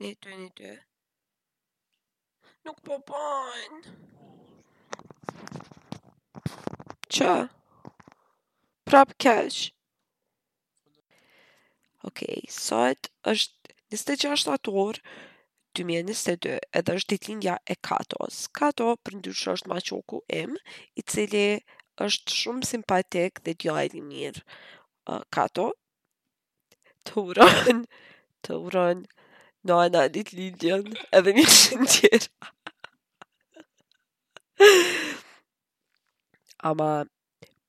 Një 0.00 0.14
të 0.24 0.30
një 0.32 0.44
të. 0.58 0.68
Nuk 2.64 2.78
po 2.88 2.96
pojnë. 3.08 3.90
Që? 7.16 7.34
Prap 8.88 9.12
kesh. 9.24 9.58
Okej, 12.08 12.40
sot 12.48 13.10
është 13.34 13.76
26 13.98 14.46
atorë, 14.54 15.02
2022 15.82 16.56
edhe 16.80 16.96
është 17.02 17.12
ditë 17.12 17.30
lindja 17.34 17.58
e 17.68 17.76
Katos. 17.88 18.40
Kato 18.60 18.88
për 19.04 19.18
ndyrshë 19.20 19.52
është 19.58 19.72
maqoku 19.76 20.22
em 20.40 20.56
i 20.96 21.04
cili 21.12 21.44
është 22.06 22.38
shumë 22.40 22.70
simpatik 22.72 23.44
dhe 23.44 23.52
djo 23.60 23.76
e 23.84 23.86
mirë. 24.08 24.46
Kato, 25.36 25.68
të 27.04 27.26
uron, 27.28 27.84
të 28.40 28.58
uron, 28.64 29.04
Do 29.62 29.82
e 29.84 29.90
da 29.92 30.08
dit 30.08 30.28
lidion 30.36 30.86
Edhe 31.16 31.32
një 31.36 31.42
shën 31.54 31.82
tjera 31.92 32.28
Ama 36.70 36.86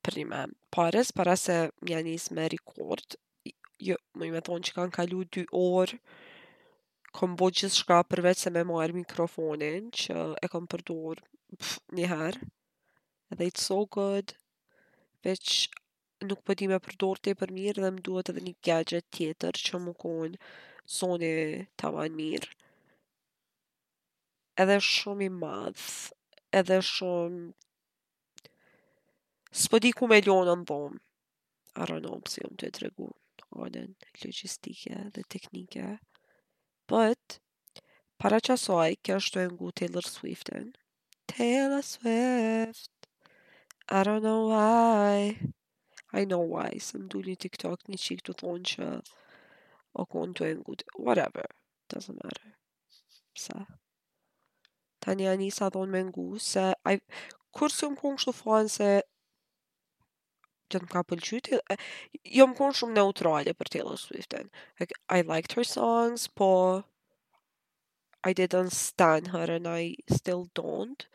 Prima 0.03 0.45
Pares, 0.71 1.11
para 1.11 1.35
se 1.39 1.55
mja 1.83 1.99
njës 2.05 2.29
me 2.35 2.47
rekord 2.53 3.17
Jo, 3.87 3.97
më 4.15 4.29
i 4.29 4.31
me 4.35 4.41
thonë 4.47 4.67
që 4.69 4.75
kanë 4.77 4.95
kalu 4.99 5.21
2 5.39 5.43
orë 5.63 5.99
Kom 7.17 7.35
bo 7.35 7.51
gjithë 7.51 7.75
shka 7.81 7.99
përveç 8.13 8.45
se 8.45 8.53
me 8.55 8.63
marë 8.71 8.95
mikrofonin 9.01 9.91
Që 10.03 10.17
e 10.39 10.51
kom 10.55 10.69
përdor 10.71 11.19
Njëherë 11.99 12.51
Edhe 13.35 13.51
it's 13.51 13.67
so 13.67 13.81
good 13.97 14.37
Veç 15.27 15.57
nuk 16.27 16.39
përdi 16.47 16.69
po 16.69 16.73
me 16.73 16.79
përdor 16.87 17.19
të 17.19 17.35
për 17.43 17.55
mirë 17.59 17.81
Dhe 17.83 17.91
më 17.97 18.05
duhet 18.07 18.31
edhe 18.31 18.45
një 18.47 18.55
gadget 18.71 19.11
tjetër 19.19 19.65
Që 19.67 19.83
më 19.89 19.97
konë 20.05 20.37
zoni 20.89 21.67
tavan 21.77 22.15
mirë. 22.17 22.49
Edhe 24.61 24.77
shumë 24.83 25.25
i 25.25 25.29
madhë, 25.35 26.11
edhe 26.59 26.81
shumë... 26.85 27.45
Së 29.51 29.79
di 29.83 29.91
ku 29.91 30.07
me 30.07 30.21
lonë 30.25 30.57
në 30.61 30.67
dhomë. 30.71 30.99
Aronom, 31.83 32.21
si 32.27 32.41
jom 32.43 32.55
të 32.59 32.67
e 32.67 32.73
tregu, 32.77 33.07
odin, 33.63 33.93
logistike 34.25 34.97
dhe 35.15 35.23
teknike. 35.31 35.85
But, 36.91 37.37
para 38.19 38.41
qasoj, 38.43 38.97
kjo 39.05 39.19
është 39.21 39.37
të 39.39 39.45
ngu 39.55 39.69
Taylor 39.79 40.07
Swiftin. 40.07 40.73
Taylor 41.27 41.81
Swift! 41.87 43.07
I 43.89 44.01
don't 44.03 44.23
know 44.23 44.49
why. 44.51 45.39
I 46.11 46.25
know 46.27 46.43
why. 46.43 46.75
Së 46.83 46.99
më 46.99 47.07
du 47.13 47.21
një 47.23 47.37
TikTok 47.45 47.87
një 47.87 48.01
qikë 48.03 48.27
të 48.29 48.35
thonë 48.43 48.69
që 48.73 48.89
o 49.99 50.05
kënë 50.07 50.35
të 50.39 50.47
e 50.49 50.55
ngutë, 50.61 50.89
whatever, 51.07 51.47
doesn't 51.93 52.19
matter. 52.25 52.51
Pse? 53.35 53.55
Ta 55.01 55.15
një 55.19 55.31
anë 55.33 55.47
i 55.47 55.49
sa 55.57 55.69
dhonë 55.73 55.91
me 55.95 56.03
ngu, 56.11 56.25
se 56.47 56.65
I, 56.93 57.01
kur 57.57 57.73
së 57.73 57.89
më 57.91 58.01
kënë 58.03 58.23
shumë 58.25 58.39
fanë 58.41 58.73
se 58.75 58.91
që 60.71 60.79
të 60.79 60.85
më 60.85 60.91
ka 60.93 61.01
pëllqyti, 61.11 61.59
jo 62.39 62.45
më 62.47 62.57
kënë 62.59 62.77
shumë 62.81 62.97
neutrale 62.99 63.55
për 63.59 63.71
Taylor 63.75 63.99
Swiftin. 63.99 64.47
Like, 64.79 64.95
I 65.11 65.19
liked 65.31 65.57
her 65.59 65.65
songs, 65.67 66.29
po 66.39 66.51
I 68.23 68.31
didn't 68.37 68.73
stand 68.77 69.31
her 69.35 69.47
and 69.57 69.67
I 69.67 69.97
still 70.13 70.47
don't. 70.55 71.07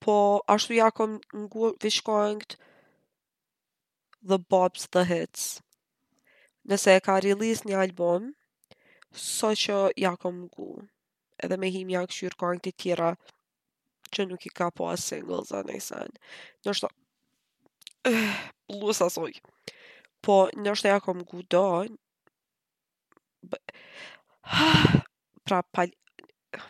Po 0.00 0.16
ashtu 0.48 0.78
ja 0.78 0.88
ngu 0.96 1.74
vishkojnë 1.82 2.40
këtë 2.46 2.64
the 4.28 4.38
bobs, 4.38 4.86
the 4.94 5.04
hits 5.04 5.58
nëse 6.68 6.92
e 6.98 7.00
ka 7.06 7.16
rilis 7.24 7.62
një 7.64 7.78
album, 7.84 8.24
so 9.26 9.50
që 9.62 9.76
ja 10.04 10.10
kom 10.20 10.36
gu, 10.52 10.66
edhe 11.44 11.56
me 11.60 11.70
him 11.76 11.92
ja 11.94 12.02
këshyrë 12.10 12.36
kërën 12.42 12.60
të 12.66 12.72
tjera, 12.82 13.08
që 14.12 14.26
nuk 14.28 14.44
i 14.48 14.52
ka 14.60 14.68
po 14.76 14.88
as 14.92 15.04
singles 15.10 15.52
a 15.56 15.62
nëjësën. 15.68 16.12
Nështë, 16.68 16.88
blusa 18.74 19.08
asoj. 19.10 19.32
Po, 20.24 20.36
nështë 20.64 20.92
ja 20.92 21.00
kom 21.04 21.24
gu 21.32 21.40
do, 21.52 21.64
pra 25.48 25.62
pal... 25.72 25.94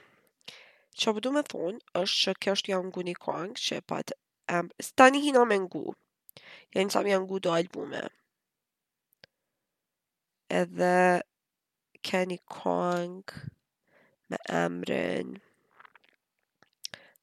Që 0.98 1.12
përdu 1.14 1.30
me 1.34 1.42
thonë, 1.46 1.82
është 2.04 2.22
që 2.22 2.36
kështë 2.46 2.72
janë 2.74 2.88
ngu 2.90 3.06
një 3.08 3.16
kërën, 3.22 3.50
që 3.66 3.76
e 3.82 3.86
patë, 3.90 4.16
um, 4.60 4.70
stani 4.82 5.20
hina 5.26 5.44
me 5.46 5.58
ngu, 5.66 5.82
janë 6.74 6.94
sami 6.94 7.12
janë 7.14 7.26
ngu 7.28 7.38
do 7.44 7.52
albume, 7.54 8.00
edhe 10.50 11.20
keni 12.02 12.38
Kong, 12.48 13.24
me 14.30 14.36
emrin 14.48 15.40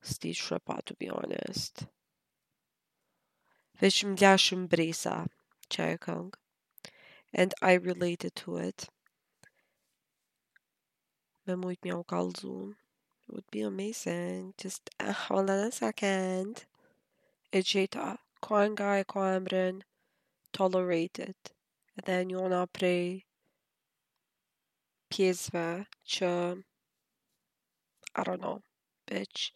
s'di 0.02 0.34
qysh 0.34 0.86
to 0.86 0.94
be 1.00 1.10
honest. 1.10 1.86
We 3.82 3.90
should 3.90 4.18
shumë 4.18 4.70
breza 4.70 5.28
bresa, 5.70 5.86
ajo 5.86 5.98
Kong, 6.00 6.34
and 7.34 7.54
I 7.62 7.74
related 7.74 8.36
to 8.38 8.58
it. 8.58 8.90
Me 11.46 11.56
mujt 11.56 11.82
mja 11.84 11.98
u 12.44 12.76
would 13.28 13.50
be 13.52 13.62
amazing. 13.62 14.54
Just 14.58 14.90
uh, 15.00 15.12
hold 15.12 15.50
on 15.50 15.60
a 15.60 15.72
second. 15.72 16.66
E 17.52 17.60
gjeta, 17.62 18.18
ka 18.42 18.64
nga 18.70 19.00
e 19.00 19.04
ka 19.04 19.22
emrin 19.38 19.82
Tolerated 20.54 21.36
then 22.04 22.30
you 22.30 22.38
wanna 22.40 22.68
apre 22.68 23.24
pjesve 25.12 25.86
që 26.06 26.62
I 28.18 28.24
don't 28.24 28.42
know, 28.42 28.62
bitch. 29.08 29.52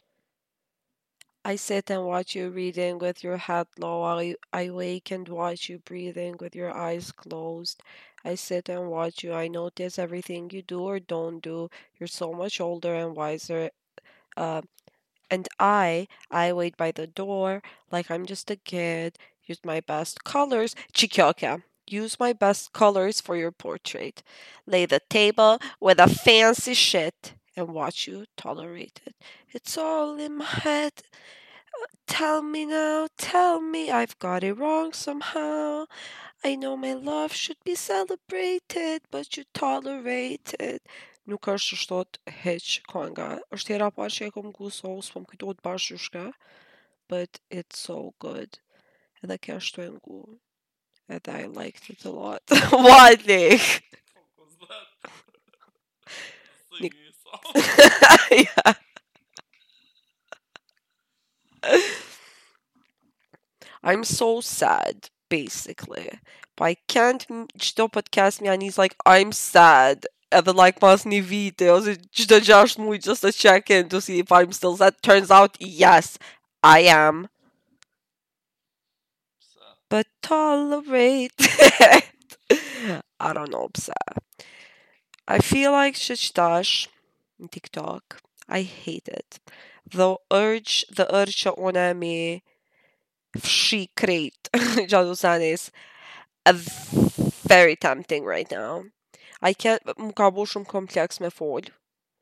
I 1.46 1.56
sit 1.56 1.90
and 1.90 2.04
watch 2.04 2.36
you 2.36 2.50
reading 2.50 3.00
with 3.00 3.24
your 3.24 3.38
head 3.38 3.68
low. 3.80 4.04
I, 4.04 4.36
I 4.52 4.70
wake 4.70 5.12
and 5.12 5.28
watch 5.30 5.70
you 5.70 5.80
breathing 5.80 6.36
with 6.42 6.56
your 6.56 6.72
eyes 6.76 7.12
closed. 7.14 7.82
I 8.26 8.36
sit 8.36 8.68
and 8.68 8.90
watch 8.90 9.24
you. 9.24 9.32
I 9.34 9.48
notice 9.48 9.98
everything 9.98 10.50
you 10.52 10.62
do 10.62 10.82
or 10.82 11.00
don't 11.00 11.40
do. 11.42 11.70
You're 11.98 12.08
so 12.08 12.34
much 12.34 12.60
older 12.60 12.94
and 12.96 13.16
wiser. 13.16 13.70
Uh, 14.36 14.62
and 15.32 15.48
I, 15.58 16.08
I 16.30 16.52
wait 16.52 16.76
by 16.76 16.92
the 16.92 17.08
door 17.08 17.62
like 17.92 18.12
I'm 18.12 18.26
just 18.26 18.52
a 18.52 18.58
kid. 18.58 19.18
Use 19.46 19.62
my 19.64 19.80
best 19.80 20.26
colors. 20.26 20.76
Chikyoka 20.94 21.64
use 21.92 22.20
my 22.20 22.34
best 22.34 22.72
colors 22.74 23.20
for 23.22 23.36
your 23.36 23.52
portrait. 23.52 24.24
Lay 24.66 24.86
the 24.86 25.00
table 25.10 25.60
with 25.80 26.00
a 26.00 26.08
fancy 26.08 26.74
shit 26.74 27.34
and 27.56 27.70
watch 27.70 28.08
you 28.08 28.26
tolerate 28.38 29.02
it. 29.06 29.16
It's 29.50 29.78
all 29.78 30.18
in 30.20 30.38
my 30.38 30.46
head. 30.46 30.94
Tell 32.08 32.42
me 32.42 32.66
now, 32.66 33.08
tell 33.18 33.62
me 33.62 33.92
I've 33.92 34.18
got 34.20 34.44
it 34.44 34.54
wrong 34.54 34.94
somehow. 34.94 35.86
I 36.44 36.56
know 36.56 36.76
my 36.78 36.94
love 36.94 37.34
should 37.34 37.58
be 37.64 37.76
celebrated, 37.76 39.02
but 39.12 39.38
you 39.38 39.44
tolerate 39.54 40.54
it. 40.72 40.82
Nuk 41.30 41.46
është 41.54 41.76
shtot 41.78 42.18
heq 42.42 42.80
kënga. 42.90 43.28
është 43.54 43.74
hera 43.76 43.92
parë 43.98 44.14
që 44.16 44.28
e 44.28 44.32
kom 44.34 44.48
gu 44.58 44.70
sos, 44.74 45.12
po 45.14 45.20
më 45.22 45.60
bashkë 45.68 45.98
shka, 46.08 46.24
but 47.08 47.40
it's 47.52 47.78
so 47.90 48.16
good. 48.18 48.58
Edhe 49.22 49.38
kjo 49.46 49.60
është 49.62 49.86
të 50.02 50.24
and 51.10 51.22
I 51.28 51.46
liked 51.48 51.90
it 51.90 52.06
a 52.06 52.12
lot. 52.12 52.44
Why, 52.70 53.18
Nick? 53.26 53.84
I'm 63.84 64.04
so 64.04 64.40
sad, 64.42 65.10
basically. 65.30 66.10
But 66.56 66.64
I 66.66 66.76
can't. 66.88 67.26
podcast 67.28 68.42
me? 68.42 68.48
And 68.50 68.62
he's 68.62 68.78
like 68.78 68.96
I'm 69.06 69.32
sad. 69.32 70.06
And 70.32 70.46
then 70.46 70.56
like 70.56 70.80
must 70.82 71.08
new 71.08 71.24
videos. 71.24 71.86
Just 72.12 72.30
just 72.30 72.78
just 73.04 73.24
a 73.24 73.32
check 73.32 73.72
in 73.72 73.90
to 73.90 74.00
see 74.00 74.20
if 74.20 74.32
I'm 74.32 74.52
still 74.52 74.78
sad. 74.78 74.96
Turns 75.02 75.32
out 75.32 75.56
yes, 75.60 76.20
I 76.64 76.82
am 76.82 77.30
but 79.90 80.06
tolerate 80.22 81.34
I 83.22 83.34
don't 83.34 83.52
know, 83.52 83.68
psa. 83.76 83.92
I 85.28 85.40
feel 85.40 85.72
like 85.74 85.96
shishtash 85.96 86.88
TikTok. 87.52 88.22
I 88.48 88.62
hate 88.62 89.08
it. 89.10 89.40
The 89.90 90.16
urge, 90.32 90.86
the 90.96 91.14
urge 91.14 91.46
ona 91.46 91.94
me, 91.94 92.44
she 93.44 93.90
create 93.98 94.48
Jadusan 94.56 95.68
a 96.46 96.54
very 96.54 97.76
tempting 97.76 98.24
right 98.24 98.50
now. 98.50 98.74
I 99.42 99.52
can't, 99.64 99.84
më 99.86 100.16
complex 100.16 101.18
bu 101.20 101.30
shumë 101.30 101.56
me 101.60 101.70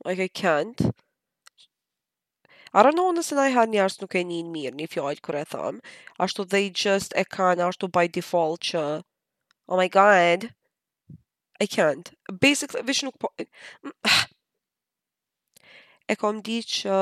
Like 0.05 0.19
I 0.19 0.27
can't. 0.27 0.81
Arranohu 2.75 3.11
nëse 3.15 3.35
na 3.37 3.45
i 3.49 3.53
ha 3.55 3.63
njerës 3.71 3.95
nuk 4.01 4.15
e 4.19 4.23
njën 4.29 4.47
mirë 4.53 4.75
një 4.79 4.87
fjallë 4.93 5.21
kër 5.25 5.35
e 5.41 5.45
thëmë. 5.53 5.83
Ashtu 6.25 6.41
dhe 6.51 6.59
i 6.67 6.69
gjëst 6.79 7.11
e 7.15 7.23
kanë, 7.35 7.65
ashtu 7.67 7.85
by 7.97 8.03
default 8.17 8.59
që, 8.71 8.81
oh 9.71 9.77
my 9.79 9.87
god, 9.93 10.47
I 11.63 11.65
can't. 11.75 12.07
Basically, 12.45 12.81
vish 12.89 13.03
nuk 13.07 13.15
po... 13.23 13.27
e 16.11 16.17
kom 16.21 16.41
di 16.45 16.57
që 16.61 16.99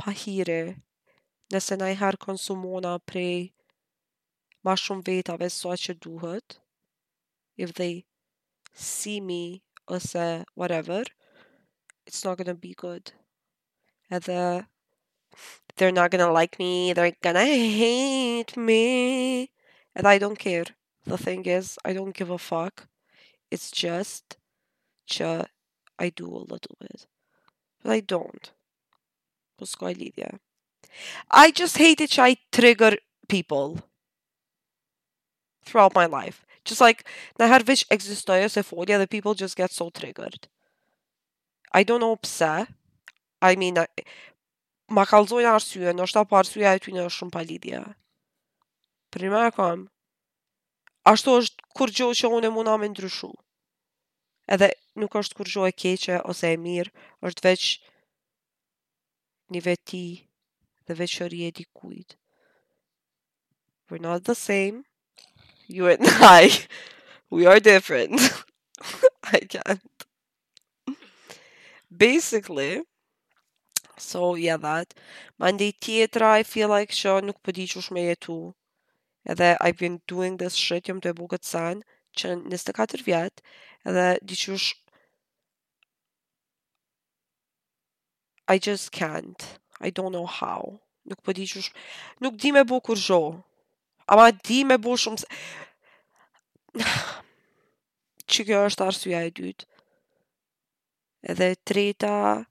pahire 0.00 0.60
nëse 1.52 1.76
na 1.80 1.88
i 1.90 1.96
konsumona 2.28 2.92
prej 3.00 3.52
ma 4.64 4.74
shumë 4.76 5.02
vetave 5.08 5.48
sa 5.50 5.56
so 5.56 5.70
që 5.86 5.94
duhet, 6.04 6.60
if 7.56 7.72
they 7.74 8.04
see 8.74 9.20
me 9.20 9.62
ose 9.88 10.44
whatever, 10.54 11.02
it's 12.06 12.24
not 12.24 12.38
gonna 12.38 12.54
be 12.54 12.74
good. 12.74 13.12
the, 14.18 14.66
they're 15.76 15.92
not 15.92 16.10
gonna 16.10 16.32
like 16.32 16.58
me, 16.58 16.92
they're 16.92 17.12
gonna 17.22 17.44
hate 17.44 18.56
me. 18.56 19.50
And 19.94 20.06
I 20.06 20.18
don't 20.18 20.38
care. 20.38 20.64
The 21.06 21.16
thing 21.18 21.44
is, 21.46 21.78
I 21.84 21.92
don't 21.92 22.14
give 22.14 22.30
a 22.30 22.38
fuck. 22.38 22.86
It's 23.50 23.70
just, 23.70 24.36
just 25.06 25.46
I 25.98 26.08
do 26.10 26.26
a 26.26 26.38
little 26.46 26.76
bit. 26.80 27.06
But 27.82 27.92
I 27.92 28.00
don't. 28.00 28.50
Moskva 29.60 29.86
Lydia. 29.96 30.38
I 31.30 31.50
just 31.50 31.78
hate 31.78 32.00
it. 32.00 32.18
I 32.18 32.36
trigger 32.52 32.92
people 33.28 33.80
throughout 35.64 35.94
my 35.94 36.06
life. 36.06 36.44
Just 36.64 36.80
like 36.80 37.04
när 37.38 37.62
existerar 37.92 38.48
så 38.48 38.62
får 38.62 38.90
jag 38.90 39.00
the 39.00 39.06
people 39.06 39.34
just 39.44 39.56
get 39.58 39.70
so 39.72 39.90
triggered. 39.90 40.46
I 41.74 41.84
don't 41.84 42.00
know 42.00 42.16
psa. 42.16 42.66
I 43.40 43.56
mean, 43.56 43.76
ma 44.92 45.06
kalzojnë 45.08 45.48
arsye, 45.56 45.92
në 45.94 46.02
po 46.02 46.06
është 46.08 46.18
ta 46.20 46.24
parsye 46.28 46.68
e 46.74 46.80
ty 46.84 46.92
në 46.92 47.06
shumë 47.16 47.32
palidhja. 47.34 47.82
Për 49.10 49.24
një 49.26 49.44
e 49.48 49.52
kam, 49.56 49.86
ashtu 51.08 51.38
është 51.40 51.68
kur 51.78 51.90
gjohë 51.96 52.18
që 52.20 52.30
unë 52.36 52.50
e 52.50 52.54
muna 52.56 52.74
me 52.82 52.90
ndryshu. 52.92 53.30
Edhe 54.50 54.68
nuk 55.00 55.16
është 55.20 55.38
kur 55.38 55.48
gjohë 55.54 55.72
e 55.72 55.76
keqe 55.82 56.18
ose 56.28 56.50
e 56.52 56.58
mirë, 56.60 56.92
është 57.30 57.46
veç 57.48 57.64
një 59.54 59.62
veti 59.70 60.04
dhe 60.86 60.98
veçëri 61.00 61.40
e 61.48 61.54
dikujt. 61.58 62.18
We're 63.90 64.02
not 64.04 64.24
the 64.28 64.34
same. 64.36 64.84
You 65.66 65.88
and 65.88 66.04
I. 66.28 66.50
We 67.30 67.46
are 67.46 67.58
different. 67.60 68.20
I 69.24 69.38
can't. 69.40 70.04
Basically, 71.90 72.82
so 74.02 74.34
yeah 74.36 74.56
that. 74.60 74.94
ndi 75.38 75.72
tjetra, 75.72 76.32
I 76.38 76.42
feel 76.44 76.68
like 76.72 76.92
që 76.94 77.20
nuk 77.24 77.38
përdi 77.44 77.66
po 77.68 77.72
që 77.76 77.82
shme 77.86 78.00
jetu. 78.08 78.36
Edhe 79.28 79.50
I've 79.60 79.78
been 79.78 80.00
doing 80.10 80.38
this 80.40 80.54
shit, 80.58 80.84
jëm 80.88 81.00
të 81.04 81.10
bukët 81.18 81.44
san, 81.46 81.82
që 82.16 82.26
nësë 82.48 82.64
të 82.68 82.72
katër 82.80 83.00
vjetë, 83.06 83.42
edhe 83.88 84.06
di 84.24 84.34
që 84.42 84.52
sh... 84.58 84.74
I 88.50 88.58
just 88.58 88.90
can't. 88.92 89.44
I 89.80 89.90
don't 89.90 90.12
know 90.12 90.26
how. 90.26 90.80
Nuk 91.08 91.20
përdi 91.24 91.42
po 91.46 91.50
që 91.54 91.62
sh... 91.64 91.70
Nuk 92.24 92.34
di 92.40 92.52
me 92.56 92.64
bukur 92.68 92.96
zho. 92.98 93.20
Ama 94.10 94.30
di 94.36 94.62
me 94.68 94.76
bu 94.82 94.96
shumë... 95.00 95.24
që 98.30 98.40
kjo 98.48 98.58
është 98.68 98.84
arsuja 98.88 99.20
e 99.28 99.32
dytë. 99.40 99.64
Edhe 101.32 101.48
treta... 101.68 102.44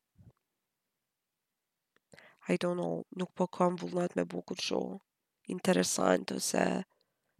I 2.50 2.58
don't 2.58 2.78
know, 2.82 3.06
nuk 3.16 3.30
po 3.38 3.46
kam 3.48 3.78
vullnat 3.78 4.16
me 4.18 4.24
bu 4.26 4.42
kur 4.42 4.58
shohë. 4.68 4.96
Interesant, 5.54 6.32
ose 6.38 6.64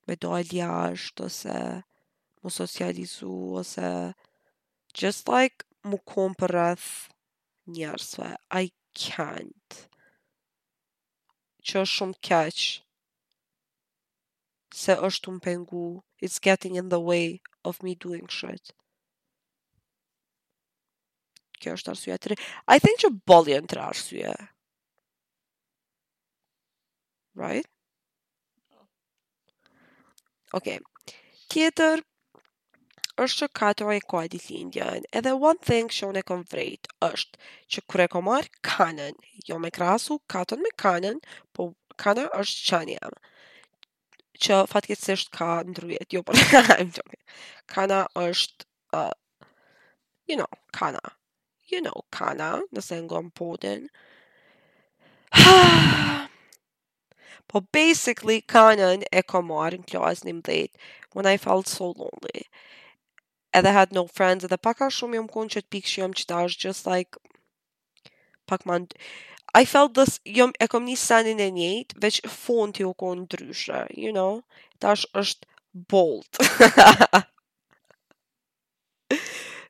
me 0.08 0.16
dojt 0.26 0.52
jashtë, 0.54 1.26
ose 1.30 1.56
mu 2.44 2.52
socializu, 2.58 3.30
ose 3.62 3.88
just 5.02 5.32
like 5.36 5.66
mu 5.90 5.98
kom 6.14 6.36
për 6.44 6.54
rëth 6.58 6.92
njerësve. 7.78 8.30
I 8.54 8.70
can't. 9.06 9.80
Që 11.66 11.82
është 11.82 11.94
shumë 11.96 12.22
keq, 12.30 12.62
se 14.84 14.98
është 15.10 15.26
të 15.28 15.36
mpengu. 15.40 15.86
It's 16.28 16.38
getting 16.38 16.78
in 16.80 16.94
the 16.94 17.02
way 17.10 17.42
of 17.72 17.82
me 17.82 17.96
doing 18.06 18.28
shit. 18.30 18.74
Kjo 21.60 21.74
është 21.80 21.94
arsye 21.96 22.18
të 22.26 22.40
I 22.70 22.78
think 22.86 23.02
që 23.06 23.14
bolje 23.34 23.58
në 23.66 23.74
të 23.74 23.80
arsye 23.90 24.38
right? 27.40 27.66
Ok, 30.54 30.66
tjetër 31.54 32.04
është 33.22 33.38
që 33.42 33.48
katër 33.60 33.92
e 33.96 34.00
kua 34.12 34.24
disindjen, 34.34 35.04
edhe 35.18 35.34
one 35.36 35.60
thing 35.66 35.90
që 35.94 36.08
unë 36.12 36.22
e 36.22 36.26
kom 36.30 36.46
vrejt 36.52 36.90
është 37.04 37.50
që 37.76 37.84
kure 37.92 38.08
kom 38.16 38.28
marë 38.30 38.50
kanën, 38.66 39.18
jo 39.50 39.58
me 39.62 39.72
krasu 39.76 40.20
katën 40.32 40.62
me 40.64 40.72
kanën, 40.84 41.20
po 41.54 41.70
kanën 42.02 42.32
është 42.42 42.66
qanë 42.70 42.96
jam, 42.98 43.18
që 44.40 44.60
fatkesisht 44.72 45.32
ka 45.36 45.50
ndrujet, 45.68 46.10
jo 46.16 46.24
për 46.24 46.40
I'm 46.78 46.94
joking. 46.96 47.24
Kana 47.70 48.06
është, 48.16 48.64
uh, 48.96 49.12
you 50.32 50.38
know, 50.40 50.48
kana. 50.72 51.04
You 51.70 51.84
know, 51.84 52.00
kana, 52.10 52.54
nëse 52.74 52.98
ngon 53.06 53.32
potin. 53.36 53.88
Ah, 55.50 56.29
po 57.50 57.62
basically 57.74 58.46
kanën 58.46 59.02
e 59.12 59.22
ka 59.26 59.42
marrë 59.44 59.80
në 59.82 59.86
klasë 59.90 60.26
një 60.30 60.34
mdhejt, 60.38 60.74
when 61.18 61.26
I 61.32 61.36
felt 61.42 61.66
so 61.72 61.90
lonely. 61.98 62.44
Edhe 63.58 63.72
had 63.74 63.92
no 63.98 64.04
friends, 64.14 64.46
edhe 64.46 64.60
paka 64.62 64.92
shumë 64.94 65.16
jom 65.18 65.28
kun 65.34 65.50
që 65.50 65.64
të 65.66 65.70
pikë 65.74 65.90
shumë 65.96 66.14
që 66.22 66.26
ta 66.30 66.44
është 66.46 66.62
just 66.70 66.86
like, 66.92 67.18
pak 68.46 68.68
man, 68.70 68.86
I 69.58 69.64
felt 69.66 69.98
this, 69.98 70.20
jom 70.30 70.54
e 70.62 70.68
kom 70.70 70.86
një 70.86 70.98
sanin 71.08 71.42
e 71.42 71.50
njëjtë, 71.58 71.98
veç 72.06 72.22
fond 72.30 72.70
t'jo 72.78 72.94
kun 73.02 73.26
ndryshë, 73.26 73.82
you 73.98 74.14
know, 74.14 74.44
ta 74.78 74.94
është 75.24 75.50
bold. 75.90 76.30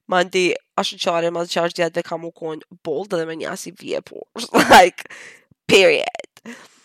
Mandi, 0.10 0.44
ashtë 0.82 0.96
në 1.00 1.04
qarë, 1.06 1.30
ma 1.36 1.44
zë 1.46 1.54
qarështë 1.62 1.88
dhe 1.96 2.04
kam 2.10 2.26
u 2.28 2.32
konë 2.36 2.62
bold 2.88 3.10
dhe 3.16 3.24
me 3.30 3.36
njësi 3.40 3.72
vje 3.80 4.00
po. 4.12 4.18
like, 4.74 5.02
period. 5.70 6.42
Period 6.44 6.79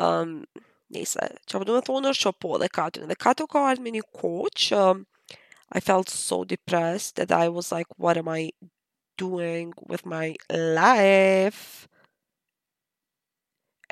um, 0.00 0.44
nese, 0.92 1.26
që 1.48 1.60
më 1.60 1.68
du 1.68 1.76
thonë 1.86 2.12
është 2.12 2.26
që 2.28 2.36
po 2.42 2.56
dhe 2.62 2.68
katu, 2.72 3.06
dhe 3.10 3.16
katu 3.20 3.46
ka 3.50 3.64
ardhë 3.70 3.84
me 3.86 3.92
një 3.96 4.04
ko 4.14 4.30
um, 4.78 5.06
I 5.74 5.80
felt 5.80 6.08
so 6.10 6.42
depressed 6.44 7.16
that 7.16 7.32
I 7.32 7.48
was 7.48 7.72
like, 7.72 7.86
what 7.96 8.16
am 8.16 8.28
I 8.28 8.52
doing 9.18 9.72
with 9.86 10.06
my 10.06 10.34
life? 10.50 11.88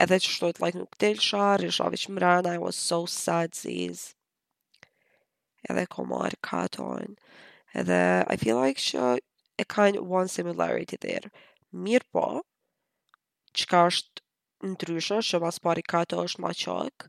edhe 0.02 0.16
që 0.24 0.28
shtojt 0.34 0.56
like 0.58 0.74
nuk 0.74 0.96
del 0.98 1.18
shar, 1.20 1.60
isha 1.62 1.84
veç 1.92 2.06
mrena, 2.10 2.54
I 2.54 2.58
was 2.58 2.74
so 2.74 3.04
sad, 3.06 3.54
ziz. 3.54 4.16
Edhe 5.68 5.84
komar 5.86 6.32
katon. 6.42 7.18
Edhe, 7.76 8.24
I 8.26 8.36
feel 8.36 8.56
like 8.58 8.80
që 8.82 9.18
e 9.60 9.66
kind 9.68 10.00
one 10.00 10.32
similarity 10.32 10.96
there. 10.98 11.28
Mirë 11.70 12.08
po, 12.10 12.24
qka 13.54 13.84
është 13.92 14.21
ndryshë, 14.62 15.18
që 15.26 15.40
mas 15.42 15.58
pari 15.62 15.82
kato 15.82 16.22
është 16.24 16.42
ma 16.44 16.52
qok, 16.56 17.08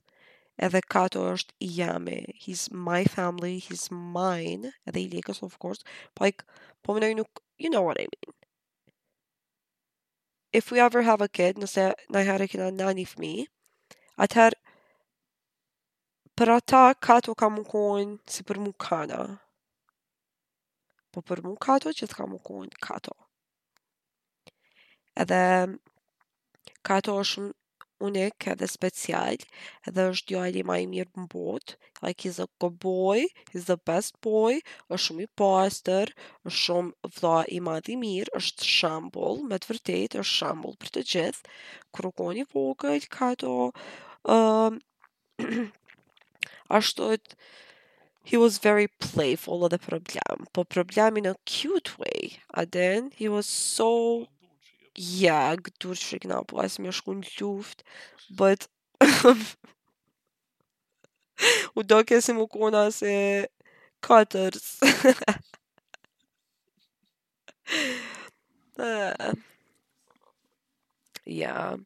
edhe 0.66 0.82
kato 0.96 1.24
është 1.34 1.54
i 1.66 1.72
jemi. 1.80 2.22
He's 2.46 2.64
my 2.74 3.04
family, 3.10 3.60
he's 3.66 3.90
mine, 3.92 4.72
edhe 4.90 5.04
i 5.06 5.10
lekës, 5.12 5.44
of 5.46 5.58
course, 5.62 5.84
like, 6.22 6.44
po, 6.82 6.94
po 6.94 7.00
më 7.00 7.12
nuk, 7.20 7.44
you 7.62 7.70
know 7.70 7.84
what 7.86 8.00
I 8.02 8.08
mean. 8.14 8.34
If 10.54 10.72
we 10.72 10.80
ever 10.80 11.02
have 11.02 11.22
a 11.22 11.28
kid, 11.30 11.58
nëse 11.58 11.88
në 12.14 12.26
herë 12.28 12.50
kina 12.52 12.70
nani 12.76 13.06
fmi, 13.10 13.32
atëherë, 14.22 14.58
për 16.38 16.50
ata 16.56 16.82
kato 16.98 17.34
ka 17.38 17.50
më 17.54 17.64
kojnë 17.70 18.32
si 18.34 18.46
për 18.46 18.60
më 18.66 18.74
kana. 18.82 19.20
Po 21.14 21.22
për 21.22 21.44
më 21.46 21.54
kato 21.62 21.92
që 21.94 22.08
të 22.10 22.18
ka 22.18 22.26
më 22.30 22.40
kojnë 22.50 22.80
kato. 22.82 23.14
Edhe, 25.22 25.42
Ka 26.88 26.98
të 27.06 27.14
oshëm 27.24 27.52
unik 28.08 28.46
edhe 28.52 28.68
special, 28.72 29.38
edhe 29.90 30.06
është 30.14 30.32
djali 30.32 30.62
ma 30.70 30.76
i 30.84 30.88
mirë 30.94 31.22
në 31.24 31.28
bot, 31.34 31.74
like 32.06 32.28
he's 32.28 32.40
a 32.44 32.48
good 32.64 32.78
boy, 32.86 33.24
he's 33.54 33.68
the 33.70 33.78
best 33.90 34.18
boy, 34.28 34.58
është 34.90 35.04
shumë 35.06 35.26
i 35.28 35.30
poster, 35.42 36.12
është 36.50 36.62
shumë 36.66 37.12
vla 37.20 37.36
i 37.58 37.62
madhi 37.68 37.96
mirë, 38.04 38.36
është 38.42 38.68
shambull, 38.74 39.40
me 39.52 39.60
të 39.64 39.72
vërtet, 39.72 40.18
është 40.24 40.38
shambull 40.42 40.76
për 40.84 40.92
të 40.98 41.06
gjithë, 41.14 41.54
krukoni 42.00 42.44
vogël, 42.56 43.08
ka 43.18 43.32
të 43.44 43.56
um, 44.36 44.80
ashtu 46.82 47.14
të 47.28 47.42
He 48.32 48.38
was 48.40 48.58
very 48.64 48.88
playful 49.04 49.66
of 49.66 49.72
the 49.72 49.78
problem. 49.86 50.46
Po 50.54 50.64
problemi 50.64 51.20
në 51.26 51.34
cute 51.44 51.92
way. 52.00 52.30
And 52.54 52.72
then 52.72 53.10
he 53.18 53.28
was 53.28 53.46
so 53.46 53.90
ja, 54.96 55.56
gedurftig 55.56 56.22
knapp, 56.22 56.52
weiß 56.54 56.80
mir 56.80 56.92
schon 56.92 57.26
Luft, 57.40 57.84
but 58.30 58.70
u 61.76 61.84
dok 61.84 62.10
jesam 62.12 62.38
u 62.38 62.48
kona 62.48 62.92
se 62.92 63.48
cutters. 64.02 64.80
uh, 68.78 69.34
yeah. 71.26 71.78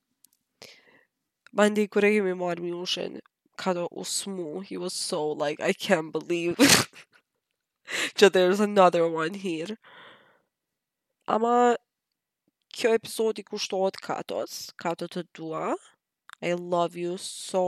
Bandi 1.53 1.87
kuregi 1.87 2.21
mi 2.21 2.33
mor 2.33 2.55
miušen 2.59 3.19
kada 3.55 3.87
usmu. 3.91 4.61
He 4.61 4.77
was 4.77 4.93
so 4.93 5.31
like, 5.31 5.61
I 5.63 5.73
can't 5.73 6.11
believe 6.11 6.57
So 8.17 8.27
there's 8.29 8.59
another 8.59 9.07
one 9.07 9.33
here. 9.33 9.77
Ama 11.29 11.75
kjo 12.73 12.93
episodi 12.93 13.43
kushtohet 13.43 13.97
katos, 14.03 14.57
kato 14.79 15.07
të 15.07 15.23
dua, 15.37 15.75
I 16.41 16.51
love 16.53 16.95
you 17.01 17.17
so 17.19 17.63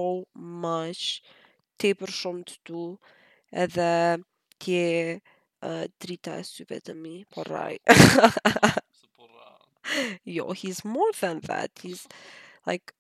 much, 0.64 1.22
ti 1.82 1.94
për 1.98 2.12
shumë 2.18 2.44
të 2.50 2.58
du, 2.70 2.84
edhe 3.66 3.88
ti 4.62 4.76
e 4.80 5.00
uh, 5.66 5.86
drita 6.02 6.36
e 6.42 6.46
syve 6.50 6.78
të 6.86 6.94
mi, 6.98 7.16
porraj. 7.34 7.80
Po 9.16 9.28
jo, 10.30 10.52
he's 10.54 10.84
more 10.86 11.16
than 11.22 11.40
that, 11.50 11.72
he's 11.82 12.06
like, 12.68 12.94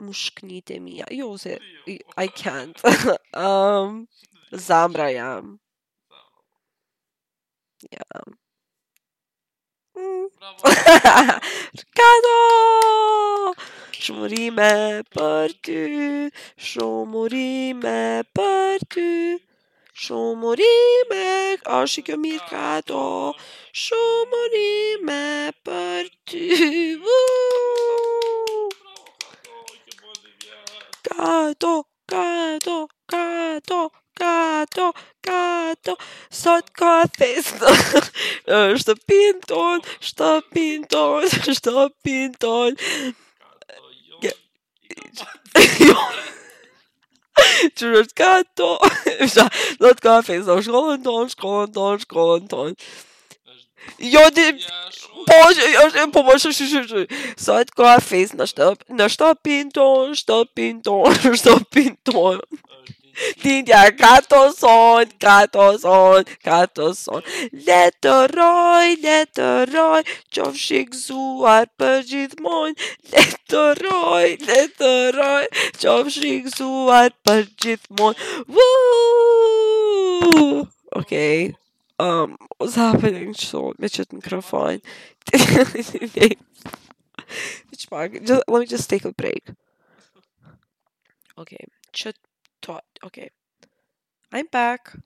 mushknit 0.00 0.74
e 0.76 0.80
mi, 0.80 0.98
jo, 1.22 1.32
se, 1.38 1.56
jo. 1.88 1.96
I 2.18 2.28
can't, 2.42 2.82
um, 3.46 4.06
zambra 4.52 5.08
jam. 5.14 5.58
Yeah. 7.90 8.39
Ricardo! 11.80 12.36
Chomori 14.00 14.50
me 14.50 15.02
partu 15.14 16.28
Chomori 16.66 17.74
me 17.74 18.22
partu 18.34 19.38
Chomori 20.02 20.72
meg 21.10 21.60
alszik 21.76 22.08
a 22.14 22.16
mirkádó 22.22 23.34
Chomori 23.82 24.72
me 25.06 25.50
partu 25.64 26.42
Cadeau 31.04 31.84
Cadeau 32.10 32.88
Cadeau 33.06 33.90
kato, 34.20 34.92
kato, 35.24 35.96
só 36.30 36.60
de 36.60 37.30
shtëpin 38.76 39.40
ton, 39.48 39.80
shtëpin 40.04 40.84
ton, 40.92 41.24
shtëpin 41.48 42.36
ton. 42.38 42.76
Që 47.72 47.92
është 48.02 48.16
kato, 48.20 48.68
sot 49.32 50.02
kafes, 50.04 50.44
só 50.44 50.58
de 50.60 50.64
shkollën 50.66 51.04
ton, 51.06 52.02
shkollën 52.04 52.48
ton. 52.52 52.76
Jo, 53.96 54.26
di... 54.36 54.44
Po, 55.24 55.36
është... 55.48 56.02
Po, 56.12 56.20
po, 56.26 56.34
shë, 56.36 56.50
shë, 56.52 56.66
shë, 56.72 56.80
shë. 56.88 57.02
Sot 57.40 57.72
ka 57.76 57.94
fes 58.04 58.34
në 58.36 58.46
shtëpin 58.50 59.72
ton, 59.76 60.12
shtëpin 60.20 60.82
ton, 60.84 61.16
shtëpin 61.16 61.96
Din 63.42 63.64
gatos 63.96 64.60
on, 64.62 65.04
gatos 65.18 65.82
on, 65.84 66.22
gatos 66.42 67.06
on. 67.06 67.22
Letoroi, 67.66 68.98
letoroi, 69.02 70.02
ciovșic 70.30 70.94
zuar 70.94 71.72
păjit 71.76 72.40
mon. 72.40 72.72
Letoroi, 73.10 74.36
letoroi, 74.46 75.48
ciovșic 75.78 76.46
zuar 76.46 77.16
păjit 77.22 77.88
mon. 77.98 78.14
Woo! 78.46 80.62
Okay. 80.92 81.56
Um, 81.98 82.36
what's 82.58 82.74
happening? 82.74 83.34
So, 83.34 83.72
Mitchett 83.78 84.12
microphone. 84.12 84.80
Which 87.70 87.86
mark? 87.90 88.12
Just, 88.24 88.48
let 88.48 88.58
me 88.60 88.64
just 88.66 88.88
take 88.88 89.04
a 89.06 89.10
break. 89.12 89.42
Okay. 91.36 91.64
Chat 91.92 92.16
taught. 92.60 92.84
Okay. 93.04 93.30
I'm 94.32 94.46
back. 94.46 94.96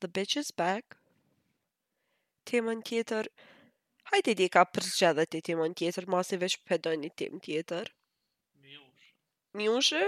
The 0.00 0.08
bitch 0.08 0.36
is 0.36 0.50
back. 0.50 0.96
Temën 2.46 2.82
tjetër. 2.86 3.26
Hajde 4.12 4.34
di 4.38 4.46
ka 4.48 4.62
përgjedhët 4.70 5.34
i 5.38 5.42
temën 5.48 5.74
tjetër, 5.80 6.06
mas 6.14 6.30
e 6.32 6.38
vesh 6.42 6.58
përdojnë 6.68 7.08
i 7.10 7.14
temë 7.22 7.40
tjetër. 7.46 7.88
Mjushe 8.62 9.22
Mjushë? 9.60 10.04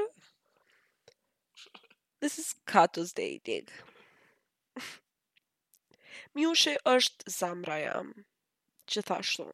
This 2.20 2.38
is 2.38 2.52
Katu's 2.66 3.12
day, 3.14 3.40
dig. 3.46 3.72
Mjushe 6.34 6.76
është 6.86 7.34
zamra 7.40 7.80
jam. 7.84 8.12
Që 8.86 9.02
Mjushë 9.08 9.48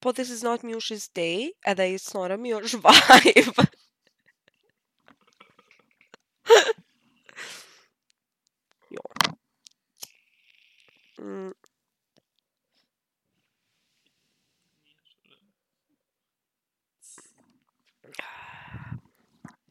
po 0.00 0.12
this 0.12 0.30
is 0.30 0.42
not 0.42 0.62
Mjush's 0.62 1.08
day, 1.08 1.52
edhe 1.66 1.86
it's 1.94 2.14
not 2.14 2.30
a 2.30 2.36
Mjush 2.36 2.76
vibe. 2.86 3.68
jo. 8.96 9.06
Mm. 11.18 11.52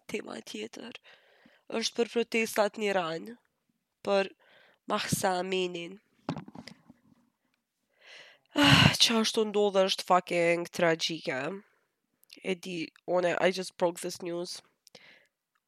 Tema 0.07 0.37
tjetër 0.47 0.99
është 1.75 1.95
për 1.97 2.11
protestat 2.13 2.77
një 2.79 2.91
ranë, 2.99 3.33
për 4.07 4.29
Mahsa 4.87 5.33
Aminin. 5.41 5.97
që 9.03 9.19
ashtu 9.21 9.41
ndodhë 9.47 9.81
është 9.87 10.03
fucking 10.09 10.63
tragike. 10.73 11.35
E 12.51 12.55
di, 12.57 12.77
one, 13.05 13.35
I 13.37 13.51
just 13.53 13.75
broke 13.77 13.99
this 14.01 14.17
news. 14.25 14.55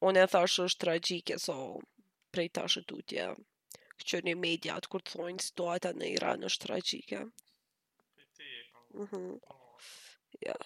One 0.02 0.18
e 0.18 0.24
thash 0.32 0.56
është 0.64 0.82
tragike, 0.86 1.36
so 1.38 1.56
prej 2.34 2.48
tash 2.56 2.80
e 2.80 2.82
tutje. 2.90 3.28
Që 4.10 4.22
një 4.26 4.34
mediat, 4.42 4.88
kur 4.90 5.04
të 5.06 5.14
thonjë 5.14 5.44
situata 5.46 5.92
në 6.00 6.08
Iran 6.16 6.46
është 6.50 6.66
tragike. 6.66 7.20
Mhm. 8.98 9.28
ja. 10.48 10.56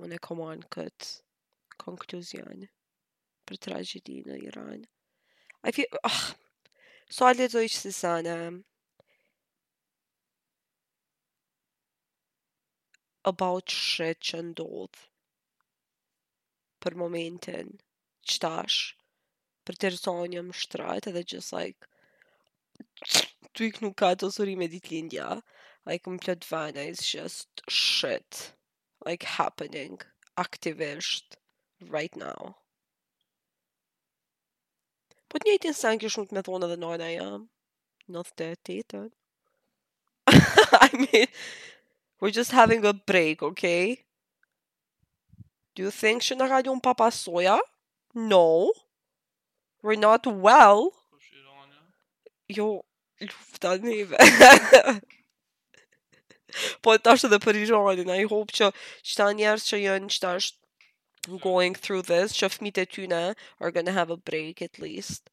Unë 0.00 0.16
e 0.18 0.22
komon 0.26 0.64
këtë 0.74 1.76
konkluzion 1.84 2.64
për 3.46 3.62
tragedi 3.68 4.24
në 4.26 4.40
Iran. 4.48 4.82
I 5.62 5.74
feel... 5.76 6.00
Oh, 6.08 6.22
so, 7.10 7.28
a 7.28 7.34
lezoj 7.36 7.66
që 7.68 7.76
si 7.84 7.92
sanë, 8.00 8.36
about 13.24 13.70
shit 13.70 14.18
që 14.30 14.40
ndodh 14.50 14.98
për 16.80 16.94
momentin 16.96 17.74
qëtash 18.24 18.78
për 19.68 19.74
të 19.82 19.88
rësonjëm 19.92 20.48
shtrajt 20.60 21.04
edhe 21.10 21.22
just 21.36 21.52
like 21.56 21.82
tu 23.52 23.60
ik 23.68 23.76
nuk 23.84 23.96
ka 24.00 24.10
të 24.20 24.26
suri 24.36 24.54
me 24.56 24.66
dit 24.72 24.86
lindja 24.92 25.26
like 25.90 26.06
më 26.14 26.22
plët 26.24 26.42
vana 26.48 26.82
is 26.94 27.00
just 27.10 27.50
shit 27.68 28.32
like 29.08 29.24
happening 29.36 29.96
aktivisht 30.40 31.28
right 31.92 32.16
now 32.22 32.54
po 35.30 35.34
të 35.38 35.42
njëjtë 35.52 35.66
nësën 35.74 36.08
shumë 36.16 36.26
të 36.30 36.34
me 36.38 36.42
thonë 36.48 36.64
edhe 36.70 36.80
nëna 36.86 37.08
jam 37.18 37.40
nëth 38.16 38.32
të 38.40 38.48
të 38.66 38.78
të 38.94 39.00
We're 42.20 42.30
just 42.30 42.52
having 42.52 42.84
a 42.84 42.92
break, 42.92 43.42
okay? 43.42 43.98
Do 45.74 45.82
you 45.84 45.90
think 45.90 46.22
she's 46.22 46.36
not 46.36 46.66
un 46.68 46.80
papa 46.80 47.04
soya? 47.04 47.58
No. 48.14 48.72
We're 49.82 49.94
not 49.96 50.26
well. 50.26 50.92
don't 52.56 53.86
even. 53.88 54.18
po 56.82 56.96
tash 56.98 57.22
the 57.22 57.38
për 57.40 57.62
Iranin, 57.64 58.10
I 58.10 58.24
hope 58.28 58.50
që 58.50 58.72
qëta 59.06 59.26
njerës 59.38 59.64
që 59.70 59.78
jënë 59.84 60.08
që 60.10 61.38
going 61.44 61.76
through 61.78 62.02
this, 62.02 62.34
që 62.34 62.48
fëmit 62.56 62.80
e 62.82 62.86
tyne 62.90 63.20
are 63.60 63.70
gonna 63.70 63.92
have 63.94 64.10
a 64.10 64.16
break 64.16 64.60
at 64.60 64.80
least. 64.82 65.30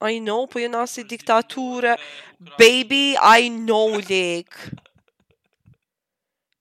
I 0.00 0.18
know, 0.18 0.46
po 0.46 0.58
jëna 0.64 0.86
si 0.88 1.04
diktature. 1.04 1.96
Baby, 2.58 3.14
I 3.20 3.48
know, 3.50 4.00
like. 4.10 4.56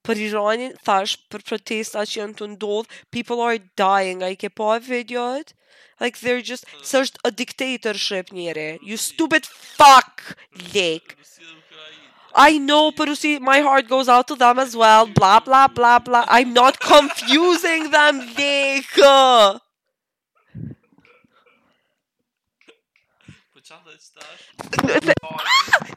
për 0.05 0.21
Iranin, 0.29 0.74
thash, 0.85 1.15
për 1.33 1.43
protesta 1.50 2.05
që 2.07 2.21
janë 2.21 2.38
të 2.43 2.47
ndodhë, 2.55 3.00
people 3.15 3.41
are 3.45 3.62
dying, 3.79 4.21
a 4.25 4.29
i 4.35 4.39
ke 4.39 4.51
po 4.53 4.69
e 4.77 4.81
videot, 4.85 5.53
like 6.03 6.21
they're 6.21 6.45
just, 6.50 6.69
mm. 6.69 6.83
së 6.85 7.01
është 7.05 7.24
a 7.29 7.35
dictatorship 7.41 8.31
njëre, 8.35 8.67
you 8.85 9.00
stupid 9.01 9.50
fuck, 9.50 10.25
lek, 10.75 11.15
I 12.35 12.57
know, 12.59 12.89
për 12.91 13.13
usi, 13.13 13.35
my 13.39 13.59
heart 13.63 13.88
goes 13.89 14.09
out 14.13 14.27
to 14.29 14.35
them 14.39 14.59
as 14.59 14.75
well, 14.79 15.07
bla 15.19 15.39
bla 15.39 15.65
bla 15.75 15.97
bla, 16.00 16.25
I'm 16.38 16.53
not 16.53 16.79
confusing 16.85 17.91
them, 17.97 18.25
lek, 18.38 18.91
po 18.93 19.59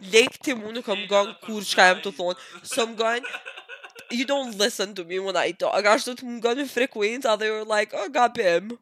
Lek 0.09 0.35
të 0.43 0.55
nuk 0.57 0.87
këm 0.87 1.03
gënë 1.11 1.35
kur 1.45 1.65
që 1.69 1.77
ka 1.79 1.85
jam 1.91 1.99
të 2.03 2.11
thonë 2.17 2.61
Së 2.67 2.85
më 2.89 2.95
gënë 2.99 3.35
you 4.11 4.25
don't 4.25 4.57
listen 4.57 4.95
to 4.95 5.05
me 5.05 5.19
when 5.19 5.37
I 5.37 5.51
talk. 5.53 5.75
I 5.75 5.83
got 5.83 6.01
mga 6.05 6.55
në 6.59 6.67
frekuent, 6.71 7.27
a 7.29 7.37
they 7.37 7.51
were 7.51 7.65
like, 7.65 7.93
oh, 7.93 8.09
gapim. 8.09 8.77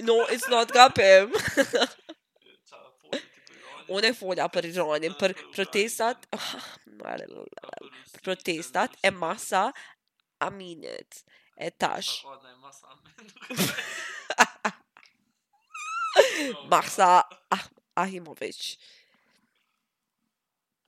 No, 0.00 0.24
it's 0.26 0.48
not 0.48 0.70
gapim. 0.72 1.34
Unë 3.90 4.12
e 4.12 4.14
folja 4.14 4.46
për 4.48 4.68
Iranin, 4.70 5.16
për 5.18 5.34
protestat, 5.50 6.28
protestat 8.22 8.94
e 9.02 9.10
masa 9.10 9.72
aminit, 10.46 11.24
e 11.58 11.72
tash. 11.72 12.20
Masa 16.70 17.08
ah, 17.56 17.66
Ahimovic. 18.04 18.76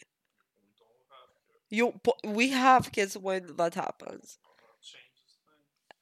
You, 1.69 1.99
we 2.25 2.49
have 2.51 2.91
kids 2.93 3.17
when 3.19 3.57
that 3.57 3.75
happens. 3.75 4.39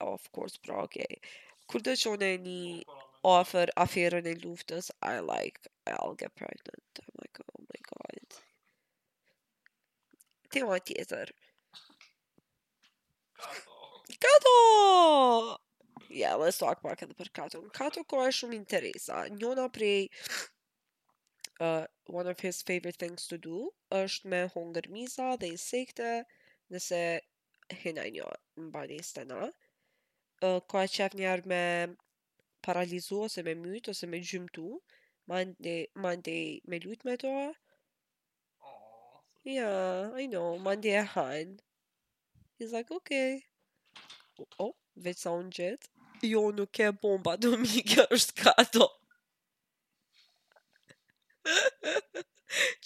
of 0.01 0.33
course, 0.33 0.57
pra, 0.59 0.83
okay. 0.85 1.21
Kur 1.71 1.83
do 1.85 1.95
që 1.99 2.13
në 2.19 2.31
një 2.45 2.99
offer 3.29 3.71
aferën 3.77 4.27
e 4.31 4.35
luftës, 4.43 4.91
I 5.03 5.21
like, 5.21 5.71
I'll 5.87 6.15
get 6.15 6.35
pregnant. 6.37 7.01
I'm 7.03 7.09
oh 7.09 7.23
like, 7.25 7.41
oh 7.55 7.65
my 7.67 7.81
god. 7.91 8.39
Tema 10.51 10.79
tjetër. 10.81 11.33
Kato! 13.39 14.05
Kato! 14.21 14.57
Yeah, 16.11 16.35
let's 16.41 16.57
talk 16.59 16.83
back 16.83 17.01
the 17.01 17.15
për 17.15 17.29
Kato. 17.37 17.61
Kato 17.77 18.05
ko 18.05 18.23
e 18.25 18.31
shumë 18.33 18.57
interesa. 18.57 19.27
Njona 19.31 19.69
prej... 19.71 20.09
Uh, 21.61 21.85
one 22.07 22.29
of 22.29 22.39
his 22.39 22.63
favorite 22.63 22.95
things 22.99 23.27
to 23.27 23.37
do 23.37 23.69
është 23.91 24.29
me 24.31 24.43
hongër 24.55 24.87
misa 24.95 25.33
dhe 25.43 25.49
insekte 25.51 26.11
nëse 26.71 27.01
hinaj 27.81 28.05
një 28.15 28.29
në 28.61 28.67
bani 28.77 28.99
të 29.03 29.25
ka 30.41 30.85
qef 30.97 31.13
njerë 31.19 31.49
me 31.53 31.63
paralizu 32.63 33.17
ose 33.27 33.43
me 33.47 33.53
myt 33.65 33.89
ose 33.93 34.05
me 34.11 34.19
gjymtu, 34.29 34.67
ma 35.31 35.45
ndi 36.15 36.41
me 36.71 36.77
lut 36.85 37.01
me 37.07 37.15
to. 37.25 37.33
Ja, 39.45 39.53
yeah, 39.55 40.17
I 40.23 40.27
know, 40.33 40.51
ma 40.65 40.73
ndi 40.79 40.91
e 40.93 41.03
hajnë. 41.15 41.59
He's 42.59 42.73
like, 42.77 42.91
okay. 42.99 43.31
Oh, 44.39 44.51
oh 44.65 44.75
veç 45.05 45.19
sa 45.25 45.31
unë 45.41 45.53
gjithë. 45.59 45.87
Jo, 46.31 46.43
nuk 46.55 46.81
e 46.85 46.89
bomba 47.03 47.35
do 47.43 47.51
mi 47.63 47.83
është 48.17 48.41
kato. 48.43 48.87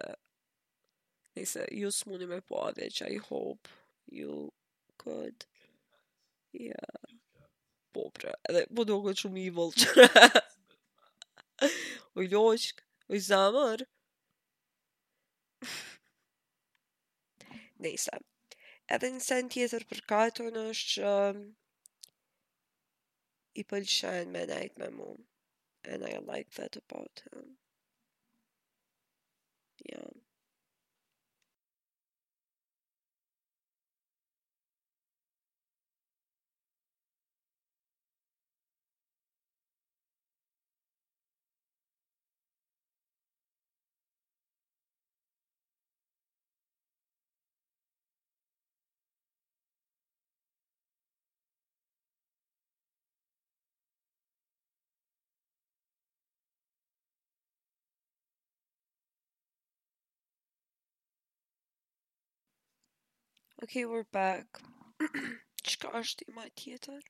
Nëse, 1.39 1.67
ju 1.79 1.91
së 1.95 2.19
me 2.31 2.41
po 2.51 2.65
adhe 2.67 2.91
që 2.97 3.11
I 3.15 3.17
hope 3.31 3.69
you 4.11 4.51
could. 4.99 5.47
Ja. 6.55 6.91
Po, 7.95 8.09
pra. 8.15 8.35
Edhe, 8.51 8.67
po 8.75 8.87
do 8.91 8.99
këtë 9.07 9.23
shumë 9.23 9.47
evil. 9.47 9.71
Uj, 12.19 12.27
loqë. 12.27 12.27
Uj, 12.27 12.29
zamër. 12.35 12.79
Uj, 13.15 13.27
zamër. 13.31 13.87
nese. 17.85 18.17
Edhe 18.95 19.11
në 19.15 19.23
sen 19.27 19.53
tjetër 19.55 19.85
për 19.93 20.01
katon 20.13 20.59
është 20.63 20.95
që 20.95 21.13
i 23.63 23.65
pëllëshen 23.71 24.35
me 24.35 24.45
nejtë 24.51 24.83
me 24.85 24.91
mu. 24.99 25.11
And 25.93 26.07
I 26.09 26.17
like 26.33 26.55
that 26.59 26.77
about 26.81 27.23
him. 27.31 27.53
Yeah. 29.93 30.24
Okay, 63.65 63.85
we're 63.89 64.05
back. 64.13 64.45
Çka 65.65 65.89
është 65.97 66.23
ima 66.29 66.45
tjetër? 66.53 67.01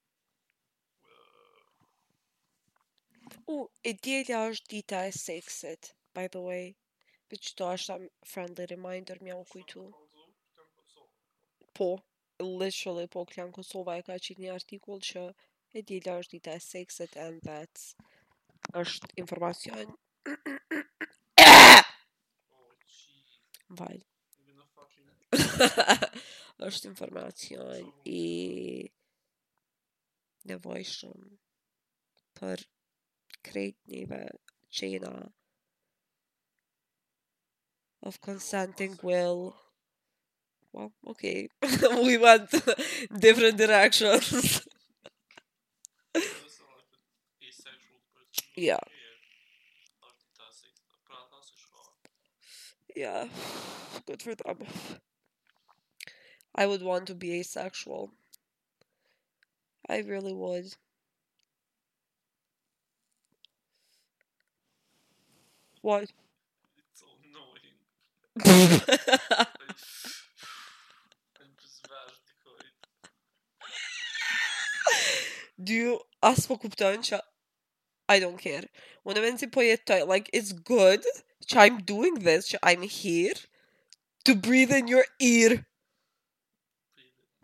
U, 3.48 3.50
uh, 3.56 3.66
e 3.82 3.90
djelja 4.04 4.38
është 4.52 4.68
dita 4.76 4.98
e 5.08 5.10
seksit, 5.16 5.82
by 6.14 6.26
the 6.30 6.40
way. 6.44 6.66
Për 7.26 7.36
që 7.46 7.50
to 7.58 7.64
është 7.76 7.94
friendly 8.30 8.64
reminder, 8.70 9.16
mja 9.26 9.34
u 9.40 9.50
kujtu. 9.50 9.82
Po, 11.74 11.88
literally, 12.38 13.06
po, 13.10 13.20
Klan 13.34 13.50
Kosova 13.56 13.92
e 13.98 14.04
ka 14.06 14.14
qitë 14.22 14.40
një 14.46 14.50
artikull 14.54 15.00
që 15.10 15.22
e 15.74 15.76
djelja 15.82 16.12
është 16.22 16.34
dita 16.38 16.50
e 16.54 16.60
seksit 16.68 17.12
and 17.26 17.38
that's 17.50 17.82
është 18.78 19.08
informacion. 19.24 19.86
Vaj. 23.82 23.98
është 26.62 26.88
informacion 26.92 27.88
i 28.06 28.20
nevojshëm 30.46 31.24
për 32.38 32.62
krejt 33.48 33.78
neve 33.90 34.20
që 34.70 34.86
of 38.10 38.20
consenting 38.22 38.94
will 39.02 39.42
well 40.72 40.92
okay 41.14 41.48
we 42.06 42.18
went 42.18 42.50
different 43.24 43.56
directions 43.58 44.62
yeah 48.56 48.78
yeah 52.96 53.24
good 54.06 54.22
for 54.22 54.34
them 54.36 54.58
I 56.54 56.66
would 56.66 56.82
want 56.82 57.06
to 57.08 57.14
be 57.14 57.32
asexual. 57.32 58.12
I 59.88 59.98
really 59.98 60.32
would. 60.32 60.76
What? 65.82 66.04
It's 66.92 67.02
annoying. 68.46 68.80
Do 75.62 75.72
you 75.72 76.00
ask 76.22 76.46
for 76.46 76.58
kuptancha? 76.58 77.20
I 78.08 78.20
don't 78.20 78.38
care. 78.38 78.62
When 79.02 79.18
I'm 79.18 79.24
in 79.24 79.50
poeta, 79.50 80.04
like 80.06 80.30
it's 80.32 80.52
good. 80.52 81.04
I'm 81.52 81.78
doing 81.80 82.14
this. 82.14 82.54
I'm 82.62 82.82
here 82.82 83.32
to 84.24 84.34
breathe 84.34 84.72
in 84.72 84.88
your 84.88 85.04
ear. 85.20 85.66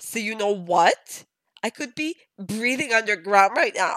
So 0.00 0.18
you 0.18 0.34
know 0.34 0.50
what? 0.50 1.24
I 1.62 1.68
could 1.68 1.94
be 1.94 2.16
breathing 2.38 2.92
underground 2.92 3.52
right 3.54 3.74
now. 3.76 3.96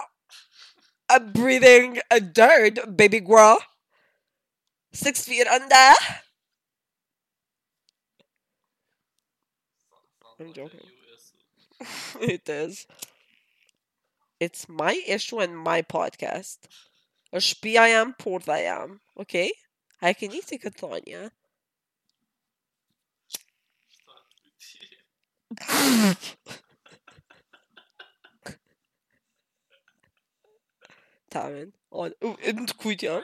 I'm 1.08 1.32
breathing 1.32 1.98
a 2.10 2.20
dirt, 2.20 2.78
baby 2.96 3.20
girl. 3.20 3.58
Six 4.92 5.24
feet 5.24 5.46
under. 5.46 5.74
I'm 10.40 10.52
joking. 10.52 10.80
it 12.20 12.46
is. 12.48 12.86
It's 14.38 14.68
my 14.68 15.00
issue 15.06 15.38
and 15.38 15.56
my 15.56 15.80
podcast. 15.82 16.58
Or 17.32 17.40
I 17.80 17.88
am, 17.88 18.14
poor 18.18 18.40
I 18.46 18.60
am. 18.60 19.00
Okay? 19.18 19.52
I 20.02 20.12
can 20.12 20.32
eat 20.32 20.52
a 20.52 20.58
katanya. 20.58 21.30
Tamen, 31.32 31.72
on, 31.90 32.14
uh, 32.24 32.38
në 32.38 32.64
të 32.70 33.18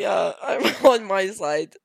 Ja, 0.00 0.16
I'm 0.50 0.66
on 0.90 1.06
my 1.12 1.22
side. 1.38 1.80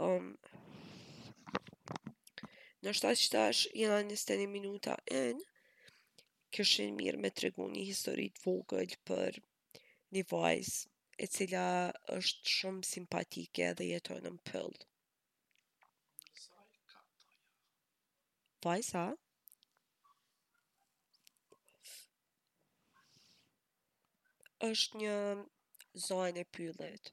Um, 0.00 0.32
në 2.80 2.96
shtas 2.96 3.20
që 3.20 3.30
tash, 3.36 3.62
jena 3.78 4.02
një 4.10 4.18
steni 4.24 4.50
minuta 4.56 4.96
en, 5.22 5.44
këshin 6.56 6.98
mirë 6.98 7.22
me 7.26 7.30
të 7.30 7.46
regu 7.50 7.70
një 7.76 7.86
historit 7.92 8.42
vogël 8.48 8.98
për 9.10 9.40
një 10.16 10.26
vajzë 10.34 11.22
e 11.26 11.30
cila 11.36 11.66
është 12.18 12.56
shumë 12.58 12.86
simpatike 12.94 13.72
dhe 13.78 13.92
jetojnë 13.94 14.36
në 14.38 14.48
pëllë. 14.50 14.89
Po 18.60 18.74
sa? 18.84 19.16
është 24.60 24.98
një 25.00 25.14
zonë 26.06 26.42
e 26.44 26.44
pyllit. 26.56 27.08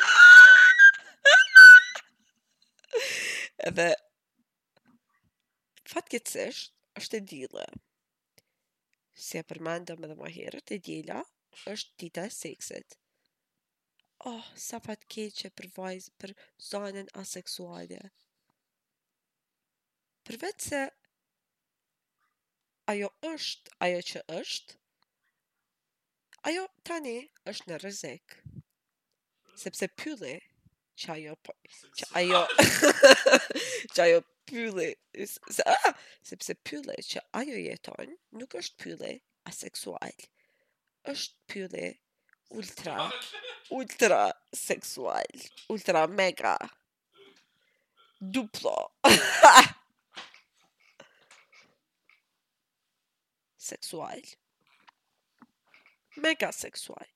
e 3.58 3.60
e 3.64 3.66
shi, 6.52 7.20
si 9.22 9.38
e 9.38 9.42
përmendëm 9.48 10.05
edhe 10.07 10.16
më 10.20 10.31
herët, 10.37 10.70
e 10.77 10.79
djela 10.87 11.20
është 11.72 11.98
dita 12.03 12.24
e 12.29 12.33
seksit. 12.40 12.96
Oh, 14.31 14.46
sa 14.66 14.81
fat 14.85 15.05
keqe 15.14 15.50
për 15.59 15.68
vajzë, 15.77 16.14
për 16.20 16.33
zanën 16.68 17.11
aseksuale. 17.22 18.00
Përvec 20.24 20.64
se 20.70 20.81
ajo 22.92 23.11
është, 23.33 23.77
ajo 23.87 24.00
që 24.11 24.22
është, 24.40 24.79
ajo 26.50 26.64
tani 26.90 27.16
është 27.53 27.70
në 27.70 27.81
rëzik. 27.85 28.38
Sepse 29.61 29.90
pyllë 30.00 30.38
që 30.96 31.12
ajo 31.14 31.35
po, 31.44 31.54
që 31.98 32.07
ajo 32.20 32.40
që 33.94 34.02
ajo 34.04 34.20
pylle 34.46 34.88
sepse 36.26 36.57
pylle 36.66 36.94
që 37.11 37.22
ajo 37.40 37.59
jeton 37.59 38.12
nuk 38.38 38.54
është 38.61 38.83
pylle 38.85 39.11
aseksual 39.50 40.16
është 41.14 41.52
pylle 41.52 41.90
ultra 42.54 43.09
ultra 43.78 44.22
seksual 44.57 45.44
ultra 45.74 46.04
mega 46.07 46.54
duplo 48.35 48.76
seksual 53.64 54.22
mega 56.22 56.52
seksual 56.54 57.11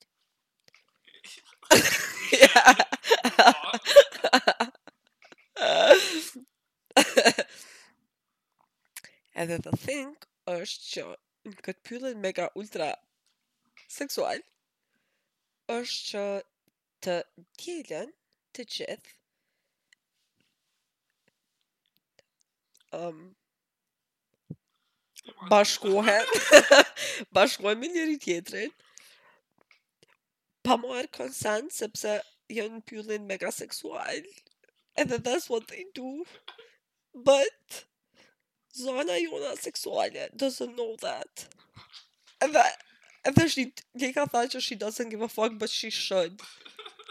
yeah. 2.35 2.85
Edhe 9.41 9.57
the 9.65 9.71
thing 9.87 10.15
është 10.51 10.87
që 10.93 11.03
në 11.49 11.53
këtë 11.67 11.83
pyllet 11.89 12.17
mega 12.23 12.45
ultra 12.63 12.87
seksual 13.97 14.41
është 15.75 16.19
që 17.07 17.13
të 17.13 17.15
djelen 17.63 18.09
të 18.57 18.63
gjithë 18.75 19.11
um, 22.99 23.19
bashkohen 25.53 26.27
bashkohen 27.39 27.81
me 27.85 27.87
njëri 27.95 28.19
tjetrin 28.25 28.73
pa 30.67 30.73
marë 30.87 31.11
konsent 31.19 31.71
sepse 31.81 32.15
janë 32.53 32.83
pyllin 32.89 33.27
mega 33.29 33.51
seksual. 33.53 34.23
Edhe 34.99 35.19
that's 35.23 35.49
what 35.49 35.69
they 35.69 35.85
do. 35.95 36.25
But 37.15 37.85
zana 38.77 39.19
jona 39.23 39.55
seksuale 39.57 40.29
doesn't 40.37 40.77
know 40.77 40.95
that. 41.03 41.49
Edhe 42.47 42.65
edhe 43.31 43.49
shi 43.55 43.65
Lika 44.03 44.27
tha 44.33 44.45
që 44.55 44.63
she 44.69 44.75
doesn't 44.85 45.09
give 45.15 45.23
a 45.23 45.29
fuck 45.29 45.59
but 45.59 45.71
she 45.71 45.91
should. 45.91 46.41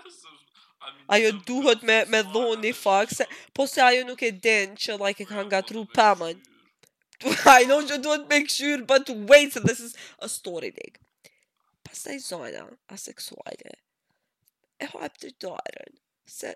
Ajo 1.15 1.31
duhet 1.49 1.83
me 1.89 1.97
me 2.13 2.21
dhon 2.35 2.67
i 2.69 2.73
fuck 2.83 3.09
se 3.17 3.25
po 3.55 3.65
se 3.73 3.81
ajo 3.87 4.03
nuk 4.09 4.21
e 4.23 4.31
den 4.49 4.75
që 4.83 4.99
like 5.05 5.21
e 5.21 5.25
ka 5.29 5.43
ngatru 5.43 5.85
pamën. 5.97 6.37
I 7.57 7.63
know 7.65 7.79
you 7.79 7.97
don't 7.97 8.29
make 8.29 8.47
sure, 8.47 8.77
but 8.85 9.09
wait, 9.09 9.51
this 9.63 9.79
is 9.79 9.95
a 10.19 10.29
story, 10.29 10.69
dig. 10.69 10.99
Pasaj 11.83 12.19
zona 12.21 12.61
aseksuale, 12.93 13.71
e 14.79 14.85
hap 14.93 15.17
dritarën, 15.21 15.97
se 16.37 16.53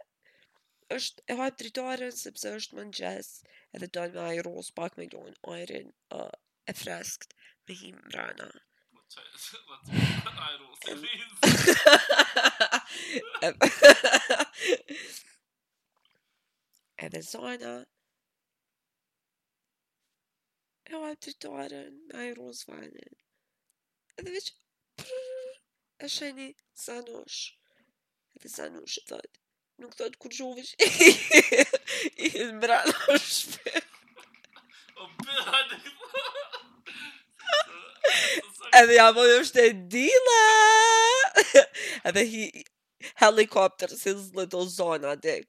është 0.95 1.23
e 1.33 1.37
hap 1.39 1.55
dritarën 1.61 2.11
sepse 2.21 2.51
është 2.57 2.77
më 2.79 2.83
nxes 2.89 3.29
edhe 3.77 3.87
do 3.97 4.03
me 4.15 4.23
ajë 4.29 4.43
rosë 4.47 4.75
pak 4.79 4.97
me 4.99 5.07
donë 5.13 5.33
ajërin 5.55 5.87
uh, 6.17 6.27
e 6.69 6.75
freskt 6.81 7.33
me 7.69 7.77
him 7.81 8.01
rana. 8.17 8.49
Edhe 17.01 17.21
zana 17.29 17.73
E 20.91 20.95
o 20.95 21.01
atë 21.09 21.25
tërtuarën 21.25 21.97
Me 22.07 22.21
ajë 22.21 22.37
rosë 22.39 22.69
vanin 22.71 23.19
Edhe 24.21 24.33
veç 24.37 24.49
E 25.03 26.11
shëni 26.15 26.47
Sanosh 26.85 26.85
Sanosh 26.85 27.39
Pisa 28.41 28.65
në 28.73 28.81
shë 28.89 29.01
thot 29.11 29.37
Nuk 29.81 29.95
thot 29.97 30.13
kur 30.21 30.31
shumë 30.37 30.63
I 32.25 32.33
në 32.33 32.59
brano 32.63 32.99
shpe 33.25 33.81
O 34.97 34.99
për 35.19 35.35
atë 35.59 35.75
i 35.77 35.79
për 35.85 35.91
Edhe 38.81 38.93
ja 38.97 39.05
më 39.17 39.23
nështë 39.29 39.59
e 39.65 39.67
dila 39.97 40.45
Edhe 42.09 42.23
hi 42.33 42.43
Helikopter 43.21 43.89
se 43.97 44.11
zle 44.25 44.45
do 44.55 44.61
zona 44.75 45.13
dik 45.27 45.45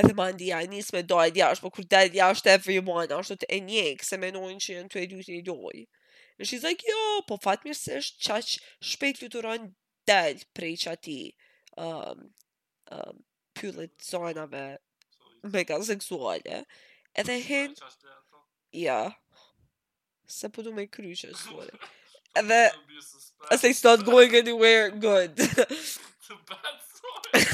Edhe 0.00 0.12
ma 0.18 0.26
ndia, 0.34 0.58
e 0.64 0.66
njësë 0.72 0.94
me 0.96 1.02
dojt 1.06 1.34
jashtë, 1.38 1.62
po 1.62 1.68
kur 1.76 1.84
dhe 1.92 2.00
jashtë 2.16 2.48
everyone, 2.54 3.10
ashtë 3.18 3.36
të 3.42 3.46
e 3.56 3.58
njekë, 3.66 4.06
se 4.08 4.14
nojnë 4.22 4.62
që 4.64 4.70
jënë 4.78 4.90
të 4.92 4.96
e 5.02 5.04
dujtë 5.10 5.32
i 5.34 5.42
dojtë. 5.50 5.88
She's 6.42 6.64
like, 6.64 6.80
zekë, 6.80 6.88
jo, 6.88 7.22
po 7.28 7.36
fatë 7.42 7.68
mirë 7.68 7.76
se 7.78 7.96
është 8.00 8.26
qaqë 8.26 8.52
shpejt 8.90 9.18
luturojnë 9.24 9.66
delë 10.08 10.46
prej 10.56 10.70
që 10.84 10.92
ati 10.94 11.16
um, 11.76 12.22
um, 12.96 13.16
pyllit 13.58 13.92
zonave 14.06 14.62
mega 15.52 15.80
seksuale. 15.84 16.62
Edhe 17.16 17.36
hinë... 17.44 17.90
Ja. 18.80 19.00
Se 20.30 20.48
po 20.54 20.62
du 20.64 20.72
me 20.72 20.86
kryqë 20.86 21.28
e 21.28 21.36
suare. 21.36 21.74
Edhe... 22.40 22.60
As 23.50 23.60
they 23.62 23.72
start 23.74 24.04
going 24.04 24.34
anywhere, 24.34 24.90
good. 24.90 25.36
The 25.36 26.36
bad 26.48 26.76
story. 26.88 27.44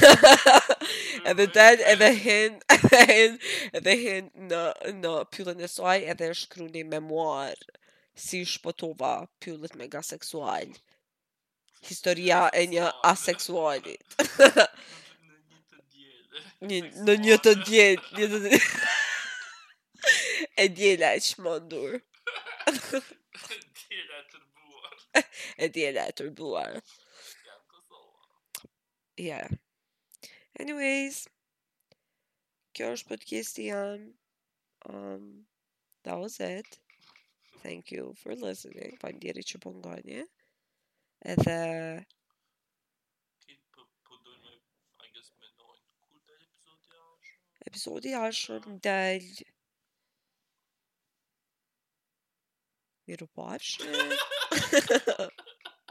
Edhe 1.30 1.46
ten, 1.54 1.80
edhe 1.94 2.12
hin, 2.20 2.60
edhe 2.76 3.02
hin, 3.10 3.38
edhe 3.80 3.94
hin 4.00 4.30
në 4.50 5.12
pyllën 5.34 5.64
e 5.66 5.70
suaj, 5.70 6.04
edhe 6.12 6.30
shkru 6.36 6.66
një 6.74 6.82
memoar 6.86 7.56
si 8.16 8.44
Shpotova, 8.44 9.28
pyllit 9.40 9.74
mega 9.76 10.00
seksual. 10.02 10.72
Historia 11.84 12.46
e 12.54 12.64
një 12.72 12.86
aseksualit. 13.04 14.16
një, 16.68 16.78
në 17.06 17.16
një 17.26 17.36
të 17.44 17.52
djelë. 17.62 18.06
Një 18.18 18.30
të 18.32 18.40
djelë. 18.48 18.62
e 20.62 20.66
djela 20.72 21.10
e 21.16 21.20
që 21.20 21.44
mëndur. 21.44 21.96
e 22.76 22.88
djela 23.82 24.22
e 24.22 24.22
tërbuar. 24.32 25.02
e 25.64 25.68
djela 25.76 26.06
e 26.10 26.16
tërbuar. 26.20 26.80
Yeah. 29.20 29.50
Anyways, 30.60 31.26
kjo 32.76 32.90
është 32.96 33.08
podcasti 33.12 33.68
jam. 33.70 34.08
Um, 34.88 35.44
that 36.04 36.16
was 36.20 36.40
it. 36.40 36.80
Thank 37.62 37.90
you 37.90 38.14
for 38.22 38.34
listening. 38.36 38.96
Pandjeri 39.02 39.42
që 39.46 39.56
uh, 39.58 39.62
po 39.64 39.72
ngonje. 39.74 40.24
Edhe 41.32 41.64
Episodi 47.66 48.12
është 48.14 48.60
në 48.62 48.76
del 48.84 49.24
Miru 53.06 53.26
pashë 53.34 55.26